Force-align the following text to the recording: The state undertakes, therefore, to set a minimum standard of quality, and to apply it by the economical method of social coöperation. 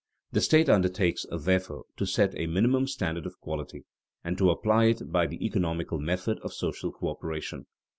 The 0.31 0.41
state 0.41 0.67
undertakes, 0.67 1.27
therefore, 1.31 1.85
to 1.97 2.07
set 2.07 2.33
a 2.35 2.47
minimum 2.47 2.87
standard 2.87 3.27
of 3.27 3.39
quality, 3.39 3.83
and 4.23 4.35
to 4.39 4.49
apply 4.49 4.85
it 4.85 5.11
by 5.11 5.27
the 5.27 5.45
economical 5.45 5.99
method 5.99 6.39
of 6.39 6.53
social 6.53 6.91
coöperation. 6.91 7.65